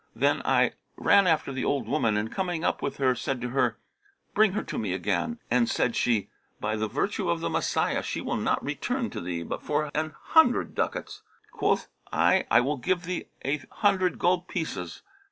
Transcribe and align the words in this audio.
'[FN#31] 0.15 0.19
Then 0.19 0.41
I 0.45 0.71
ran 0.97 1.27
after 1.27 1.51
the 1.53 1.63
old 1.63 1.87
woman 1.87 2.17
and 2.17 2.31
coming 2.31 2.63
up 2.63 2.81
with 2.81 2.97
her 2.97 3.13
said 3.13 3.39
to 3.41 3.49
her, 3.49 3.77
'Bring 4.33 4.53
her 4.53 4.63
to 4.63 4.79
me 4.79 4.93
again;' 4.93 5.37
and 5.51 5.69
said 5.69 5.95
she, 5.95 6.27
'By 6.59 6.75
the 6.75 6.87
virtue 6.87 7.29
of 7.29 7.39
the 7.39 7.51
Messiah, 7.51 8.01
she 8.01 8.19
will 8.19 8.35
not 8.37 8.63
return 8.65 9.11
to 9.11 9.21
thee 9.21 9.43
but 9.43 9.61
for 9.61 9.91
an 9.93 10.15
hundred 10.19 10.73
ducats!' 10.73 11.21
Quoth 11.51 11.87
I, 12.11 12.47
'I 12.49 12.61
will 12.61 12.77
give 12.77 13.03
thee 13.03 13.25
a 13.45 13.59
hundred 13.73 14.17
gold 14.17 14.47
pieces.' 14.47 15.03